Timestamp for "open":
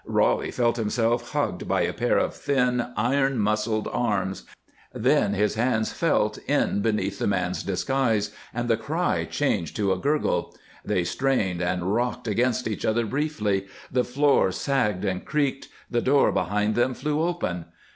17.21-17.65